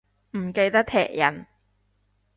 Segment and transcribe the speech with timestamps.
[0.35, 1.45] 唔記得踢人